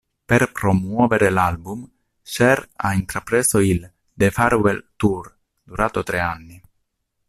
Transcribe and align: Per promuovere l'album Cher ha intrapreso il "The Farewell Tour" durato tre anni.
Per 0.25 0.51
promuovere 0.51 1.29
l'album 1.29 1.87
Cher 2.23 2.67
ha 2.77 2.93
intrapreso 2.95 3.59
il 3.59 3.87
"The 4.11 4.31
Farewell 4.31 4.93
Tour" 4.97 5.31
durato 5.61 6.01
tre 6.01 6.19
anni. 6.19 6.59